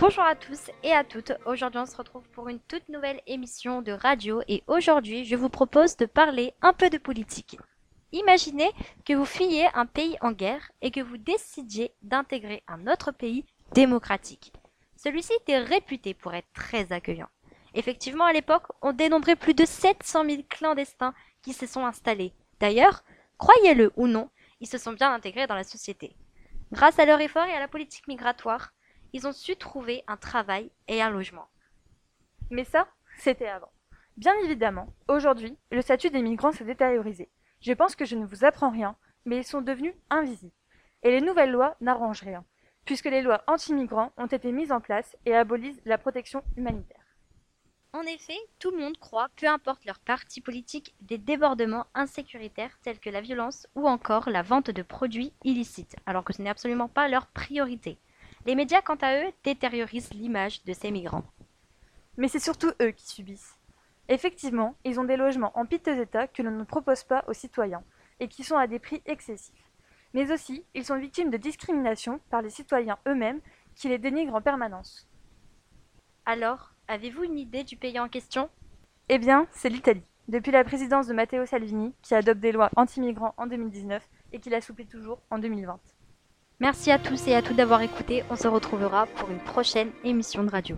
[0.00, 1.32] Bonjour à tous et à toutes.
[1.44, 5.48] Aujourd'hui, on se retrouve pour une toute nouvelle émission de radio et aujourd'hui, je vous
[5.48, 7.58] propose de parler un peu de politique.
[8.12, 8.70] Imaginez
[9.04, 13.44] que vous fuyiez un pays en guerre et que vous décidiez d'intégrer un autre pays
[13.72, 14.52] démocratique.
[14.94, 17.28] Celui-ci était réputé pour être très accueillant.
[17.74, 21.12] Effectivement, à l'époque, on dénombrait plus de 700 000 clandestins
[21.42, 22.34] qui se sont installés.
[22.60, 23.02] D'ailleurs,
[23.36, 26.14] croyez-le ou non, ils se sont bien intégrés dans la société.
[26.70, 28.72] Grâce à leur effort et à la politique migratoire,
[29.12, 31.48] ils ont su trouver un travail et un logement.
[32.50, 33.70] Mais ça, c'était avant.
[34.16, 37.30] Bien évidemment, aujourd'hui, le statut des migrants s'est détériorisé.
[37.60, 40.52] Je pense que je ne vous apprends rien, mais ils sont devenus invisibles.
[41.02, 42.44] Et les nouvelles lois n'arrangent rien,
[42.84, 46.98] puisque les lois anti-migrants ont été mises en place et abolissent la protection humanitaire.
[47.92, 53.00] En effet, tout le monde croit, peu importe leur parti politique, des débordements insécuritaires tels
[53.00, 56.88] que la violence ou encore la vente de produits illicites, alors que ce n'est absolument
[56.88, 57.98] pas leur priorité.
[58.48, 61.24] Les médias, quant à eux, détériorisent l'image de ces migrants.
[62.16, 63.58] Mais c'est surtout eux qui subissent.
[64.08, 67.84] Effectivement, ils ont des logements en piteux état que l'on ne propose pas aux citoyens
[68.20, 69.70] et qui sont à des prix excessifs.
[70.14, 73.42] Mais aussi, ils sont victimes de discrimination par les citoyens eux-mêmes
[73.74, 75.06] qui les dénigrent en permanence.
[76.24, 78.48] Alors, avez-vous une idée du pays en question?
[79.10, 80.06] Eh bien, c'est l'Italie.
[80.26, 84.48] Depuis la présidence de Matteo Salvini, qui adopte des lois anti-migrants en 2019 et qui
[84.48, 85.78] l'assouplit toujours en 2020.
[86.60, 88.24] Merci à tous et à toutes d'avoir écouté.
[88.30, 90.76] On se retrouvera pour une prochaine émission de radio.